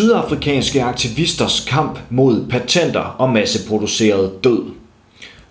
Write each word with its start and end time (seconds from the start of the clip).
Sydafrikanske 0.00 0.82
aktivisters 0.82 1.60
kamp 1.68 1.98
mod 2.10 2.46
patenter 2.50 3.00
og 3.00 3.30
masseproduceret 3.30 4.44
død. 4.44 4.62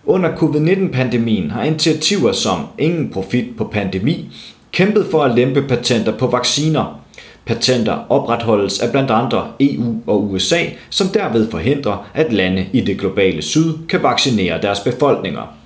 Under 0.05 0.35
covid-19-pandemien 0.35 1.51
har 1.51 1.63
initiativer 1.63 2.31
som 2.31 2.59
Ingen 2.77 3.09
Profit 3.09 3.57
på 3.57 3.63
Pandemi 3.63 4.29
kæmpet 4.71 5.07
for 5.11 5.23
at 5.23 5.35
lempe 5.35 5.61
patenter 5.61 6.17
på 6.17 6.27
vacciner. 6.27 7.01
Patenter 7.45 8.11
opretholdes 8.11 8.79
af 8.79 8.91
blandt 8.91 9.11
andre 9.11 9.47
EU 9.59 9.95
og 10.07 10.31
USA, 10.31 10.63
som 10.89 11.07
derved 11.07 11.51
forhindrer, 11.51 12.09
at 12.13 12.33
lande 12.33 12.65
i 12.73 12.81
det 12.81 12.99
globale 12.99 13.41
syd 13.41 13.73
kan 13.89 14.03
vaccinere 14.03 14.61
deres 14.61 14.79
befolkninger. 14.79 15.58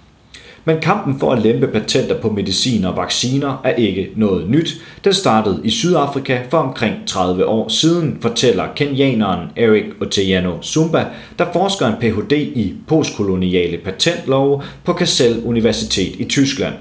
Men 0.66 0.82
kampen 0.82 1.20
for 1.20 1.32
at 1.32 1.42
lempe 1.42 1.68
patenter 1.68 2.22
på 2.22 2.30
medicin 2.30 2.86
og 2.86 2.98
vacciner 2.98 3.62
er 3.64 3.74
ikke 3.76 4.10
noget 4.16 4.50
nyt. 4.50 4.74
Den 5.04 5.14
startede 5.14 5.62
i 5.64 5.70
Sydafrika 5.70 6.42
for 6.50 6.58
omkring 6.58 6.94
30 7.08 7.46
år 7.46 7.68
siden, 7.68 8.18
fortæller 8.22 8.68
kenyaneren 8.76 9.50
Eric 9.56 9.84
Otieno 10.02 10.62
Zumba, 10.62 11.06
der 11.40 11.46
forsker 11.54 11.88
en 11.88 11.96
Ph.D. 12.00 12.34
i 12.34 12.74
postkoloniale 12.88 13.78
patentlove 13.78 14.62
på 14.84 14.94
Kassel 14.94 15.42
Universitet 15.46 16.16
i 16.20 16.24
Tyskland. 16.24 16.74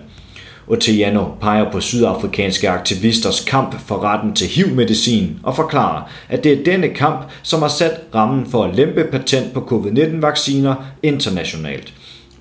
Otieno 0.67 1.25
peger 1.41 1.71
på 1.73 1.81
sydafrikanske 1.81 2.71
aktivisters 2.71 3.45
kamp 3.45 3.81
for 3.87 4.05
retten 4.05 4.35
til 4.35 4.49
HIV-medicin 4.49 5.39
og 5.43 5.57
forklarer, 5.57 6.03
at 6.29 6.45
det 6.45 6.53
er 6.53 6.65
denne 6.65 6.89
kamp, 6.89 7.31
som 7.43 7.63
har 7.63 7.69
sat 7.69 8.01
rammen 8.15 8.47
for 8.47 8.65
at 8.65 8.77
lempe 8.77 9.05
patent 9.05 9.53
på 9.55 9.61
covid-19-vacciner 9.61 10.75
internationalt. 11.03 11.93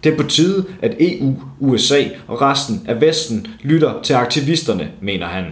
Det 0.04 0.14
er 0.14 0.18
på 0.18 0.24
tide, 0.24 0.66
at 0.82 0.96
EU, 1.00 1.34
USA 1.60 2.04
og 2.28 2.42
resten 2.42 2.86
af 2.88 3.02
Vesten 3.02 3.48
lytter 3.62 3.94
til 4.04 4.14
aktivisterne, 4.14 4.90
mener 5.02 5.26
han. 5.26 5.46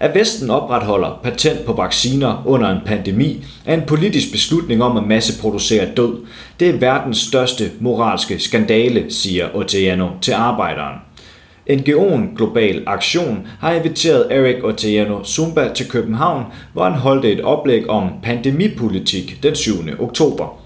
At 0.00 0.14
Vesten 0.14 0.50
opretholder 0.50 1.20
patent 1.22 1.64
på 1.64 1.72
vacciner 1.72 2.42
under 2.46 2.68
en 2.70 2.80
pandemi 2.86 3.44
er 3.64 3.74
en 3.74 3.82
politisk 3.86 4.32
beslutning 4.32 4.82
om 4.82 4.96
at 4.96 5.06
masseproducere 5.06 5.88
død. 5.96 6.16
Det 6.60 6.68
er 6.68 6.78
verdens 6.78 7.18
største 7.18 7.70
moralske 7.80 8.38
skandale, 8.38 9.04
siger 9.08 9.48
Oteano 9.54 10.08
til 10.20 10.32
arbejderen. 10.32 10.96
NGO'en 11.70 12.36
Global 12.36 12.82
Aktion 12.86 13.46
har 13.60 13.72
inviteret 13.72 14.26
Erik 14.30 14.64
Oteano 14.64 15.24
Zumba 15.24 15.68
til 15.74 15.88
København, 15.88 16.44
hvor 16.72 16.84
han 16.84 16.92
holdt 16.92 17.24
et 17.24 17.40
oplæg 17.40 17.90
om 17.90 18.10
pandemipolitik 18.22 19.38
den 19.42 19.54
7. 19.54 19.72
oktober. 19.98 20.65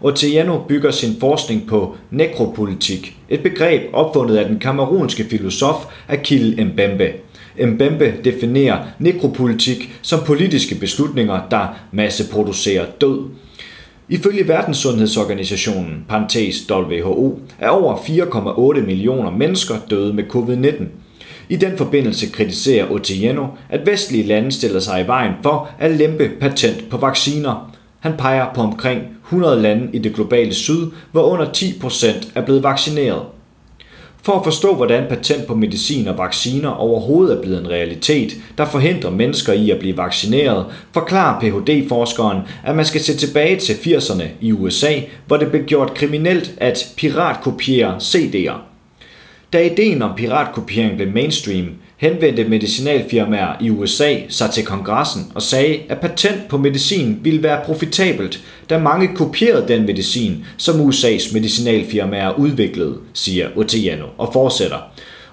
Otieno 0.00 0.58
bygger 0.68 0.90
sin 0.90 1.16
forskning 1.20 1.68
på 1.68 1.96
nekropolitik, 2.10 3.16
et 3.28 3.42
begreb 3.42 3.82
opfundet 3.92 4.36
af 4.36 4.48
den 4.48 4.58
kamerunske 4.58 5.24
filosof 5.24 5.86
Akil 6.08 6.66
Mbembe. 6.66 7.12
Mbembe 7.66 8.14
definerer 8.24 8.78
nekropolitik 8.98 9.98
som 10.02 10.20
politiske 10.26 10.74
beslutninger, 10.74 11.40
der 11.50 11.66
masseproducerer 11.92 12.86
død. 13.00 13.18
Ifølge 14.08 14.48
Verdenssundhedsorganisationen, 14.48 16.04
parentes 16.08 16.70
WHO, 16.70 17.38
er 17.58 17.68
over 17.68 17.96
4,8 17.96 18.86
millioner 18.86 19.30
mennesker 19.30 19.74
døde 19.90 20.14
med 20.14 20.24
covid-19. 20.24 20.84
I 21.48 21.56
den 21.56 21.78
forbindelse 21.78 22.32
kritiserer 22.32 22.90
Otieno, 22.90 23.46
at 23.70 23.86
vestlige 23.86 24.26
lande 24.26 24.52
stiller 24.52 24.80
sig 24.80 25.04
i 25.04 25.06
vejen 25.06 25.32
for 25.42 25.70
at 25.78 25.90
lempe 25.90 26.30
patent 26.40 26.90
på 26.90 26.96
vacciner. 26.96 27.77
Han 28.00 28.12
peger 28.18 28.46
på 28.54 28.60
omkring 28.60 29.02
100 29.24 29.62
lande 29.62 29.88
i 29.92 29.98
det 29.98 30.14
globale 30.14 30.54
syd, 30.54 30.86
hvor 31.12 31.22
under 31.22 31.46
10% 31.46 32.06
er 32.34 32.44
blevet 32.44 32.62
vaccineret. 32.62 33.22
For 34.22 34.32
at 34.32 34.44
forstå, 34.44 34.74
hvordan 34.74 35.04
patent 35.08 35.46
på 35.46 35.54
medicin 35.54 36.08
og 36.08 36.18
vacciner 36.18 36.68
overhovedet 36.70 37.36
er 37.36 37.42
blevet 37.42 37.60
en 37.60 37.70
realitet, 37.70 38.36
der 38.58 38.64
forhindrer 38.64 39.10
mennesker 39.10 39.52
i 39.52 39.70
at 39.70 39.78
blive 39.78 39.96
vaccineret, 39.96 40.66
forklarer 40.92 41.40
Ph.D.-forskeren, 41.40 42.38
at 42.64 42.76
man 42.76 42.84
skal 42.84 43.00
se 43.00 43.16
tilbage 43.16 43.56
til 43.56 43.72
80'erne 43.72 44.24
i 44.40 44.52
USA, 44.52 44.94
hvor 45.26 45.36
det 45.36 45.50
blev 45.50 45.64
gjort 45.64 45.94
kriminelt 45.94 46.54
at 46.56 46.86
piratkopiere 46.96 47.96
CD'er. 47.96 48.54
Da 49.52 49.66
ideen 49.66 50.02
om 50.02 50.16
piratkopiering 50.16 50.96
blev 50.96 51.12
mainstream, 51.12 51.68
henvendte 51.98 52.44
medicinalfirmaer 52.44 53.56
i 53.60 53.70
USA 53.70 54.14
sig 54.28 54.50
til 54.50 54.64
kongressen 54.64 55.32
og 55.34 55.42
sagde, 55.42 55.78
at 55.88 56.00
patent 56.00 56.48
på 56.48 56.58
medicin 56.58 57.18
ville 57.22 57.42
være 57.42 57.64
profitabelt, 57.64 58.40
da 58.70 58.78
mange 58.78 59.08
kopierede 59.16 59.68
den 59.68 59.86
medicin, 59.86 60.44
som 60.56 60.88
USA's 60.88 61.34
medicinalfirmaer 61.34 62.38
udviklede, 62.38 62.98
siger 63.12 63.48
Otiano 63.56 64.06
og 64.18 64.32
fortsætter. 64.32 64.78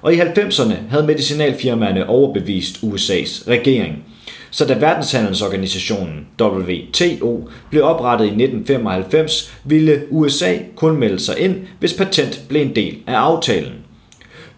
Og 0.01 0.13
i 0.13 0.19
90'erne 0.19 0.73
havde 0.89 1.07
medicinalfirmaerne 1.07 2.09
overbevist 2.09 2.77
USA's 2.77 3.49
regering. 3.49 4.03
Så 4.51 4.65
da 4.65 4.73
verdenshandelsorganisationen 4.73 6.27
WTO 6.41 7.49
blev 7.69 7.83
oprettet 7.83 8.25
i 8.25 8.29
1995, 8.29 9.53
ville 9.65 10.01
USA 10.09 10.53
kun 10.75 10.97
melde 10.97 11.19
sig 11.19 11.39
ind, 11.39 11.55
hvis 11.79 11.93
patent 11.93 12.41
blev 12.49 12.61
en 12.61 12.75
del 12.75 12.97
af 13.07 13.15
aftalen. 13.15 13.84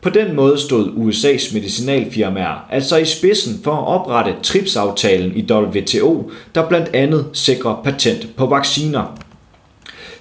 På 0.08 0.14
den 0.14 0.36
måde 0.36 0.60
stod 0.60 0.88
USA's 0.88 1.54
medicinalfirmaer 1.54 2.68
altså 2.70 2.98
i 2.98 3.06
spidsen 3.06 3.60
for 3.64 3.72
at 3.72 3.88
oprette 3.88 4.36
TRIPS-aftalen 4.44 5.36
i 5.36 5.52
WTO, 5.52 6.32
der 6.56 6.68
blandt 6.68 6.90
andet 6.94 7.26
sikrer 7.34 7.82
patent 7.84 8.28
på 8.38 8.46
vacciner. 8.46 9.20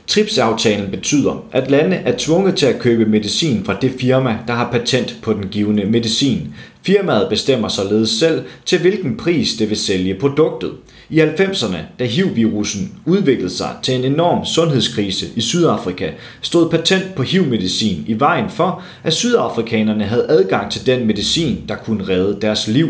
TRIPS-aftalen 0.07 0.91
betyder, 0.91 1.45
at 1.53 1.71
lande 1.71 1.97
er 1.97 2.15
tvunget 2.19 2.57
til 2.57 2.67
at 2.67 2.79
købe 2.79 3.11
medicin 3.11 3.65
fra 3.65 3.77
det 3.81 3.93
firma, 4.01 4.39
der 4.47 4.55
har 4.55 4.71
patent 4.73 5.17
på 5.23 5.33
den 5.33 5.49
givende 5.49 5.85
medicin. 5.85 6.55
Firmaet 6.83 7.29
bestemmer 7.31 7.69
således 7.69 8.11
selv, 8.11 8.45
til 8.65 8.81
hvilken 8.81 9.17
pris 9.17 9.55
det 9.55 9.69
vil 9.69 9.79
sælge 9.79 10.15
produktet. 10.15 10.73
I 11.11 11.21
90'erne, 11.21 11.77
da 11.99 12.05
HIV-virusen 12.05 12.93
udviklede 13.07 13.51
sig 13.51 13.71
til 13.83 13.95
en 13.95 14.05
enorm 14.05 14.45
sundhedskrise 14.45 15.27
i 15.37 15.41
Sydafrika, 15.41 16.11
stod 16.41 16.71
patent 16.71 17.15
på 17.15 17.23
HIV-medicin 17.23 18.05
i 18.07 18.21
vejen 18.21 18.51
for, 18.51 18.83
at 19.05 19.13
sydafrikanerne 19.13 20.05
havde 20.05 20.27
adgang 20.29 20.73
til 20.73 20.87
den 20.87 21.07
medicin, 21.07 21.65
der 21.69 21.77
kunne 21.77 22.09
redde 22.09 22.39
deres 22.41 22.69
liv. 22.69 22.89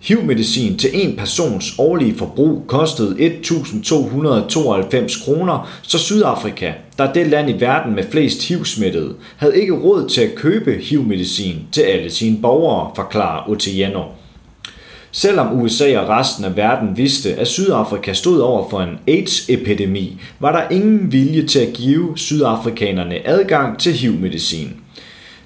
HIV-medicin 0.00 0.78
til 0.78 0.90
en 0.92 1.16
persons 1.16 1.74
årlige 1.78 2.14
forbrug 2.14 2.64
kostede 2.66 3.16
1.292 3.16 5.24
kroner, 5.24 5.70
så 5.82 5.98
Sydafrika, 5.98 6.72
der 6.98 7.04
er 7.04 7.12
det 7.12 7.26
land 7.26 7.50
i 7.50 7.60
verden 7.60 7.94
med 7.94 8.04
flest 8.10 8.48
HIV-smittede, 8.48 9.14
havde 9.36 9.60
ikke 9.60 9.72
råd 9.72 10.08
til 10.08 10.20
at 10.20 10.34
købe 10.34 10.72
HIV-medicin 10.72 11.56
til 11.72 11.80
alle 11.80 12.10
sine 12.10 12.38
borgere, 12.42 12.90
forklarer 12.96 13.50
Otieno. 13.50 14.02
Selvom 15.14 15.60
USA 15.60 15.98
og 15.98 16.08
resten 16.08 16.44
af 16.44 16.56
verden 16.56 16.96
vidste, 16.96 17.34
at 17.34 17.48
Sydafrika 17.48 18.12
stod 18.12 18.40
over 18.40 18.70
for 18.70 18.80
en 18.80 18.98
AIDS-epidemi, 19.08 20.20
var 20.40 20.52
der 20.52 20.68
ingen 20.68 21.12
vilje 21.12 21.46
til 21.46 21.58
at 21.58 21.72
give 21.72 22.18
sydafrikanerne 22.18 23.26
adgang 23.28 23.78
til 23.78 23.92
HIV-medicin. 23.92 24.76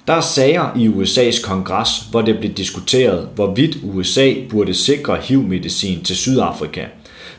Der 0.07 0.13
er 0.13 0.21
sager 0.21 0.75
i 0.75 0.87
USA's 0.87 1.47
kongres, 1.47 1.89
hvor 2.11 2.21
det 2.21 2.39
blev 2.39 2.51
diskuteret, 2.51 3.29
hvorvidt 3.35 3.77
USA 3.83 4.33
burde 4.49 4.73
sikre 4.73 5.17
HIV-medicin 5.17 6.03
til 6.03 6.15
Sydafrika. 6.15 6.85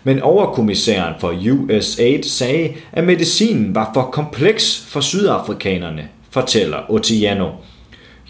Men 0.04 0.22
overkommissæren 0.22 1.14
for 1.20 1.34
USAID 1.50 2.22
sagde, 2.22 2.72
at 2.92 3.04
medicinen 3.04 3.74
var 3.74 3.90
for 3.94 4.02
kompleks 4.02 4.84
for 4.88 5.00
sydafrikanerne, 5.00 6.08
fortæller 6.30 6.90
Otiano. 6.90 7.48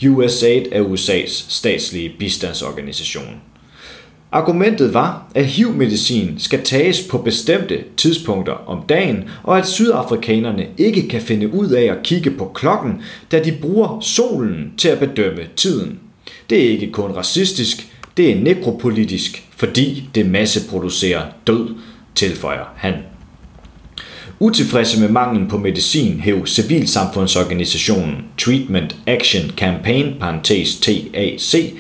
USAID 0.07 0.63
er 0.73 0.83
USA's 0.83 1.45
statslige 1.49 2.13
bistandsorganisation. 2.19 3.41
Argumentet 4.33 4.94
var, 4.94 5.31
at 5.34 5.44
HIV-medicin 5.44 6.34
skal 6.39 6.62
tages 6.65 7.03
på 7.11 7.19
bestemte 7.19 7.84
tidspunkter 7.97 8.53
om 8.53 8.83
dagen, 8.89 9.25
og 9.43 9.59
at 9.59 9.69
sydafrikanerne 9.69 10.66
ikke 10.78 11.09
kan 11.09 11.21
finde 11.21 11.55
ud 11.55 11.69
af 11.69 11.83
at 11.83 12.03
kigge 12.03 12.31
på 12.31 12.50
klokken, 12.55 13.03
da 13.32 13.44
de 13.44 13.53
bruger 13.53 14.00
solen 14.00 14.73
til 14.79 14.88
at 14.88 14.99
bedømme 14.99 15.43
tiden. 15.56 15.99
Det 16.50 16.64
er 16.64 16.70
ikke 16.70 16.91
kun 16.93 17.11
racistisk, 17.11 17.88
det 18.17 18.31
er 18.31 18.41
nekropolitisk, 18.41 19.44
fordi 19.56 20.08
det 20.14 20.31
masseproducerer 20.31 21.23
død, 21.47 21.75
tilføjer 22.14 22.64
han. 22.76 22.94
Utilfredse 24.41 25.00
med 25.00 25.08
manglen 25.08 25.49
på 25.49 25.58
medicin 25.58 26.20
hæv 26.20 26.47
civilsamfundsorganisationen 26.47 28.25
Treatment 28.38 28.97
Action 29.06 29.50
Campaign, 29.56 30.14
parentes 30.20 30.81
TAC, 30.81 31.75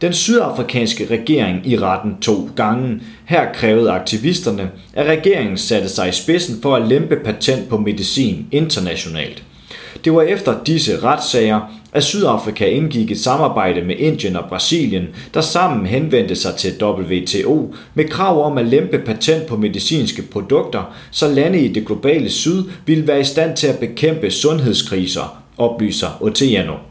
den 0.00 0.12
sydafrikanske 0.12 1.06
regering 1.10 1.66
i 1.66 1.78
retten 1.78 2.16
to 2.20 2.50
gange. 2.56 3.00
Her 3.24 3.52
krævede 3.52 3.90
aktivisterne, 3.90 4.70
at 4.94 5.06
regeringen 5.06 5.58
satte 5.58 5.88
sig 5.88 6.08
i 6.08 6.12
spidsen 6.12 6.62
for 6.62 6.76
at 6.76 6.88
lempe 6.88 7.16
patent 7.16 7.68
på 7.68 7.78
medicin 7.78 8.46
internationalt. 8.52 9.42
Det 10.04 10.12
var 10.14 10.22
efter 10.22 10.64
disse 10.66 11.02
retssager, 11.02 11.60
at 11.92 12.04
Sydafrika 12.04 12.66
indgik 12.66 13.10
et 13.10 13.20
samarbejde 13.20 13.82
med 13.82 13.96
Indien 13.96 14.36
og 14.36 14.44
Brasilien, 14.48 15.06
der 15.34 15.40
sammen 15.40 15.86
henvendte 15.86 16.36
sig 16.36 16.54
til 16.54 16.84
WTO 16.84 17.74
med 17.94 18.08
krav 18.08 18.44
om 18.44 18.58
at 18.58 18.66
lempe 18.66 18.98
patent 18.98 19.46
på 19.46 19.56
medicinske 19.56 20.22
produkter, 20.22 20.94
så 21.10 21.28
lande 21.28 21.60
i 21.60 21.68
det 21.68 21.86
globale 21.86 22.30
syd 22.30 22.64
ville 22.86 23.06
være 23.06 23.20
i 23.20 23.24
stand 23.24 23.56
til 23.56 23.66
at 23.66 23.78
bekæmpe 23.78 24.30
sundhedskriser, 24.30 25.42
oplyser 25.58 26.18
Oteano. 26.20 26.89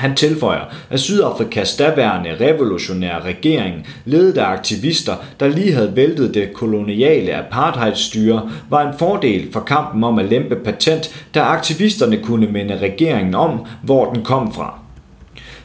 Han 0.00 0.16
tilføjer, 0.16 0.64
at 0.90 1.00
Sydafrikas 1.00 1.76
daværende 1.76 2.36
revolutionære 2.40 3.22
regering, 3.24 3.86
ledet 4.04 4.38
af 4.38 4.44
aktivister, 4.44 5.16
der 5.40 5.48
lige 5.48 5.72
havde 5.72 5.96
væltet 5.96 6.34
det 6.34 6.52
koloniale 6.54 7.34
apartheidstyre, 7.34 8.50
var 8.70 8.88
en 8.88 8.98
fordel 8.98 9.52
for 9.52 9.60
kampen 9.60 10.04
om 10.04 10.18
at 10.18 10.24
lempe 10.24 10.56
patent, 10.56 11.24
da 11.34 11.40
aktivisterne 11.40 12.16
kunne 12.16 12.46
minde 12.46 12.78
regeringen 12.78 13.34
om, 13.34 13.66
hvor 13.82 14.12
den 14.12 14.24
kom 14.24 14.54
fra. 14.54 14.78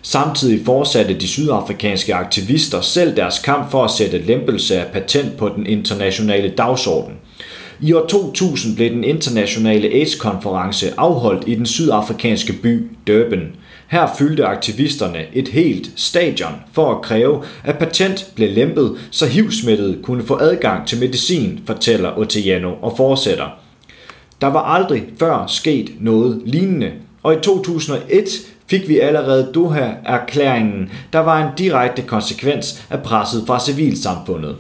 Samtidig 0.02 0.66
fortsatte 0.66 1.14
de 1.14 1.28
sydafrikanske 1.28 2.16
aktivister 2.16 2.82
selv 2.82 3.16
deres 3.16 3.40
kamp 3.40 3.72
for 3.72 3.84
at 3.84 3.92
sætte 3.92 4.18
lempelse 4.18 4.80
af 4.80 4.92
patent 4.92 5.38
på 5.38 5.50
den 5.56 5.68
internationale 5.68 6.50
dagsorden. 6.50 7.14
I 7.82 7.94
år 7.94 8.06
2000 8.06 8.76
blev 8.76 8.90
den 8.90 9.04
internationale 9.04 9.88
AIDS-konference 9.88 10.94
afholdt 10.98 11.48
i 11.48 11.56
den 11.56 11.66
sydafrikanske 11.66 12.54
by 12.54 12.88
Durban. 13.08 13.52
Her 13.88 14.08
fyldte 14.18 14.46
aktivisterne 14.46 15.26
et 15.34 15.48
helt 15.48 15.90
stadion 15.96 16.54
for 16.74 16.96
at 16.96 17.02
kræve, 17.02 17.44
at 17.64 17.78
patent 17.78 18.32
blev 18.36 18.52
lempet, 18.52 18.98
så 19.12 19.26
HIV-smittede 19.26 19.98
kunne 20.04 20.24
få 20.24 20.38
adgang 20.42 20.88
til 20.88 21.00
medicin, 21.00 21.60
fortæller 21.68 22.18
Otieno 22.18 22.74
og 22.82 22.94
fortsætter. 22.98 23.48
Der 24.42 24.48
var 24.48 24.62
aldrig 24.62 25.04
før 25.20 25.48
sket 25.48 25.92
noget 26.00 26.42
lignende, 26.46 26.92
og 27.24 27.34
i 27.34 27.38
2001 27.44 28.30
fik 28.68 28.90
vi 28.90 29.00
allerede 29.00 29.52
Doha-erklæringen, 29.54 30.92
der 31.14 31.20
var 31.20 31.48
en 31.48 31.50
direkte 31.58 32.02
konsekvens 32.02 32.86
af 32.90 33.04
presset 33.04 33.44
fra 33.48 33.60
civilsamfundet. 33.60 34.56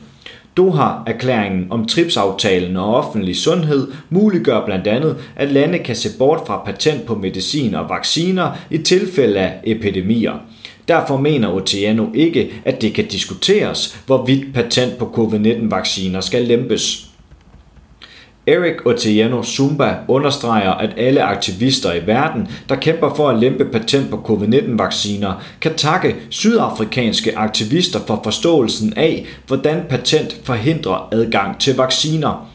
Doha-erklæringen 0.58 1.68
om 1.70 1.86
TRIPS-aftalen 1.86 2.78
og 2.78 2.96
offentlig 2.96 3.36
sundhed 3.36 3.92
muliggør 4.10 4.66
blandt 4.66 4.88
andet, 4.88 5.18
at 5.36 5.52
lande 5.52 5.80
kan 5.80 5.96
se 5.96 6.10
bort 6.18 6.42
fra 6.48 6.62
patent 6.66 7.06
på 7.06 7.16
medicin 7.16 7.76
og 7.76 7.90
vacciner 7.90 8.52
i 8.70 8.78
tilfælde 8.78 9.40
af 9.40 9.60
epidemier. 9.64 10.34
Derfor 10.88 11.18
mener 11.18 11.54
Otieno 11.54 12.06
ikke, 12.14 12.52
at 12.66 12.82
det 12.82 12.94
kan 12.94 13.08
diskuteres, 13.08 14.02
hvorvidt 14.06 14.54
patent 14.54 14.98
på 14.98 15.12
covid-19-vacciner 15.16 16.22
skal 16.22 16.42
lempes. 16.42 17.05
Eric 18.48 18.86
Otieno 18.86 19.44
Zumba 19.44 19.96
understreger, 20.08 20.72
at 20.72 20.90
alle 20.98 21.24
aktivister 21.24 21.94
i 21.94 22.08
verden, 22.08 22.48
der 22.70 22.76
kæmper 22.76 23.16
for 23.16 23.30
at 23.30 23.40
lempe 23.40 23.66
patent 23.66 24.10
på 24.10 24.18
covid-19-vacciner, 24.18 25.44
kan 25.62 25.76
takke 25.76 26.16
sydafrikanske 26.30 27.38
aktivister 27.38 28.00
for 28.08 28.22
forståelsen 28.24 28.94
af, 28.96 29.26
hvordan 29.48 29.82
patent 29.90 30.38
forhindrer 30.44 31.10
adgang 31.12 31.60
til 31.60 31.76
vacciner. 31.76 32.52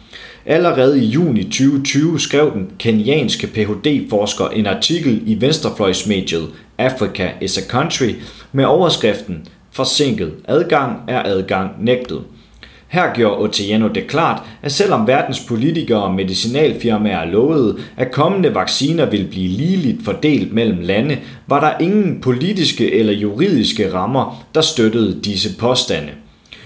Allerede 0.46 1.04
i 1.04 1.06
juni 1.06 1.44
2020 1.44 2.20
skrev 2.20 2.52
den 2.52 2.70
kenyanske 2.78 3.46
Ph.D.-forsker 3.46 4.48
en 4.48 4.66
artikel 4.66 5.22
i 5.26 5.40
venstrefløjsmediet 5.40 6.48
Africa 6.78 7.30
is 7.40 7.58
a 7.58 7.60
Country 7.68 8.14
med 8.52 8.64
overskriften 8.64 9.46
Forsinket 9.72 10.32
adgang 10.48 10.96
er 11.08 11.22
adgang 11.22 11.84
nægtet. 11.84 12.22
Her 12.90 13.14
gjorde 13.14 13.38
Otieno 13.38 13.88
det 13.88 14.06
klart, 14.06 14.42
at 14.62 14.72
selvom 14.72 15.06
verdens 15.06 15.40
politikere 15.40 16.02
og 16.02 16.14
medicinalfirmaer 16.14 17.24
lovede, 17.24 17.78
at 17.96 18.10
kommende 18.10 18.54
vacciner 18.54 19.10
ville 19.10 19.26
blive 19.26 19.48
ligeligt 19.48 20.04
fordelt 20.04 20.52
mellem 20.52 20.80
lande, 20.80 21.18
var 21.46 21.60
der 21.60 21.84
ingen 21.84 22.20
politiske 22.20 22.94
eller 22.94 23.12
juridiske 23.12 23.92
rammer, 23.92 24.44
der 24.54 24.60
støttede 24.60 25.20
disse 25.24 25.58
påstande. 25.58 26.10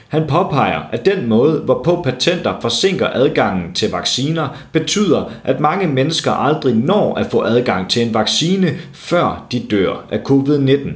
Han 0.09 0.27
påpeger, 0.29 0.81
at 0.93 1.05
den 1.05 1.29
måde, 1.29 1.61
hvorpå 1.61 2.03
patenter 2.03 2.55
forsinker 2.61 3.09
adgangen 3.13 3.73
til 3.73 3.91
vacciner, 3.91 4.49
betyder, 4.73 5.31
at 5.45 5.61
mange 5.61 5.87
mennesker 5.87 6.33
aldrig 6.33 6.75
når 6.75 7.15
at 7.15 7.27
få 7.27 7.43
adgang 7.43 7.91
til 7.91 8.07
en 8.07 8.15
vaccine, 8.15 8.71
før 8.93 9.47
de 9.53 9.61
dør 9.71 10.07
af 10.11 10.19
covid-19. 10.19 10.91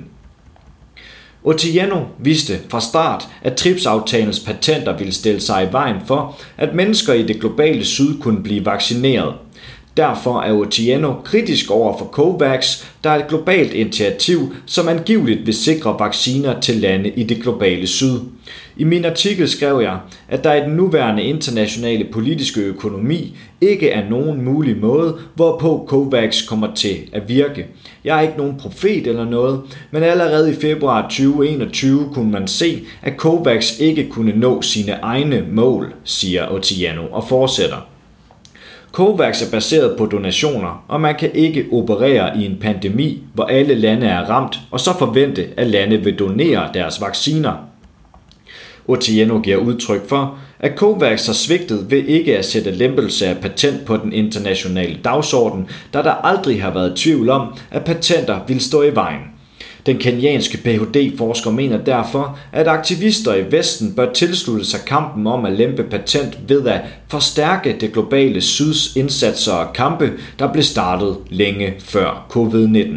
Otieno 1.45 2.01
vidste 2.19 2.59
fra 2.69 2.81
start, 2.81 3.29
at 3.43 3.57
TRIPS-aftalens 3.57 4.41
patenter 4.41 4.99
ville 4.99 5.13
stille 5.13 5.41
sig 5.41 5.69
i 5.69 5.73
vejen 5.73 5.97
for, 6.07 6.37
at 6.57 6.75
mennesker 6.75 7.13
i 7.13 7.23
det 7.23 7.41
globale 7.41 7.85
syd 7.85 8.21
kunne 8.21 8.43
blive 8.43 8.65
vaccineret. 8.65 9.35
Derfor 9.97 10.41
er 10.41 10.53
Otieno 10.53 11.13
kritisk 11.25 11.71
over 11.71 11.99
for 11.99 12.07
COVAX, 12.07 12.85
der 13.05 13.11
er 13.11 13.17
et 13.17 13.29
globalt 13.29 13.73
initiativ, 13.73 14.55
som 14.67 14.89
angiveligt 14.89 15.47
vil 15.47 15.55
sikre 15.55 15.97
vacciner 15.99 16.61
til 16.61 16.77
lande 16.77 17.09
i 17.09 17.25
det 17.25 17.43
globale 17.43 17.87
syd. 17.87 18.21
I 18.79 18.85
min 18.85 19.05
artikel 19.05 19.49
skrev 19.49 19.81
jeg, 19.81 19.99
at 20.29 20.45
der 20.45 20.55
i 20.55 20.61
den 20.61 20.71
nuværende 20.71 21.23
internationale 21.23 22.05
politiske 22.13 22.61
økonomi 22.61 23.37
ikke 23.61 23.91
er 23.91 24.11
nogen 24.11 24.45
mulig 24.45 24.77
måde, 24.77 25.17
hvorpå 25.35 25.87
COVAX 25.89 26.47
kommer 26.47 26.75
til 26.75 26.97
at 27.13 27.29
virke. 27.29 27.67
Jeg 28.05 28.17
er 28.17 28.21
ikke 28.21 28.39
nogen 28.39 28.57
profet 28.59 29.07
eller 29.07 29.25
noget, 29.25 29.61
men 29.91 30.03
allerede 30.03 30.53
i 30.53 30.55
februar 30.55 31.03
2021 31.03 32.11
kunne 32.15 32.31
man 32.31 32.49
se, 32.49 32.83
at 33.03 33.13
COVAX 33.17 33.79
ikke 33.81 34.09
kunne 34.09 34.33
nå 34.37 34.63
sine 34.63 34.93
egne 34.93 35.45
mål, 35.53 35.95
siger 36.05 36.49
Otiano 36.49 37.03
og 37.13 37.29
fortsætter. 37.29 37.89
COVAX 38.93 39.43
er 39.43 39.51
baseret 39.51 39.99
på 39.99 40.07
donationer, 40.07 40.85
og 40.89 41.01
man 41.01 41.15
kan 41.15 41.31
ikke 41.35 41.67
operere 41.73 42.39
i 42.39 42.45
en 42.45 42.57
pandemi, 42.61 43.23
hvor 43.35 43.45
alle 43.45 43.75
lande 43.75 44.07
er 44.07 44.31
ramt, 44.31 44.61
og 44.71 44.81
så 44.81 44.99
forvente, 44.99 45.47
at 45.57 45.67
lande 45.67 45.97
vil 45.97 46.19
donere 46.19 46.71
deres 46.75 47.01
vacciner. 47.01 47.68
Otieno 48.89 49.41
giver 49.41 49.57
udtryk 49.57 50.09
for, 50.09 50.39
at 50.61 50.73
COVAX 50.77 51.27
har 51.27 51.33
svigtet 51.33 51.91
ved 51.91 52.05
ikke 52.05 52.39
at 52.39 52.45
sætte 52.45 52.71
lempelse 52.71 53.27
af 53.27 53.37
patent 53.37 53.85
på 53.85 53.97
den 53.97 54.13
internationale 54.13 54.99
dagsorden, 55.05 55.69
da 55.95 56.03
der 56.03 56.13
aldrig 56.13 56.63
har 56.63 56.71
været 56.71 56.97
tvivl 56.97 57.29
om, 57.29 57.55
at 57.71 57.85
patenter 57.85 58.41
vil 58.49 58.61
stå 58.61 58.83
i 58.83 58.95
vejen. 58.95 59.21
Den 59.87 59.99
kenyanske 59.99 60.59
Ph.D.-forsker 60.59 61.51
mener 61.51 61.85
derfor, 61.85 62.39
at 62.53 62.69
aktivister 62.69 63.35
i 63.35 63.53
Vesten 63.53 63.95
bør 63.95 64.13
tilslutte 64.13 64.65
sig 64.65 64.81
kampen 64.87 65.27
om 65.27 65.45
at 65.45 65.53
lempe 65.53 65.83
patent 65.83 66.39
ved 66.49 66.67
at 66.67 66.81
forstærke 67.09 67.77
det 67.81 67.93
globale 67.93 68.41
syds 68.41 68.97
indsatser 68.97 69.53
og 69.53 69.73
kampe, 69.73 70.13
der 70.39 70.53
blev 70.53 70.63
startet 70.63 71.17
længe 71.31 71.75
før 71.79 72.27
covid-19. 72.31 72.97